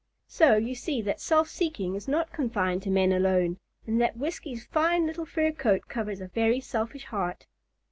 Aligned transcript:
So 0.25 0.55
you 0.55 0.73
see 0.73 1.03
that 1.03 1.21
self 1.21 1.47
seeking 1.47 1.93
is 1.93 2.07
not 2.07 2.33
confined 2.33 2.81
to 2.81 2.89
men 2.89 3.11
alone, 3.11 3.59
and 3.85 4.01
that 4.01 4.17
Whiskey's 4.17 4.65
fine 4.65 5.05
little 5.05 5.27
fur 5.27 5.51
coat 5.51 5.87
covers 5.87 6.21
a 6.21 6.27
very 6.29 6.59
selfish 6.59 7.05
heart. 7.05 7.45